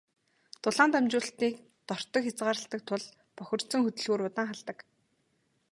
Дулаан 0.61 0.91
дамжуулалтыг 0.93 1.53
тортог 1.87 2.21
хязгаарладаг 2.25 2.81
тул 2.89 3.03
бохирдсон 3.37 3.81
хөдөлгүүр 3.83 4.21
удаан 4.27 4.47
халдаг. 4.49 4.77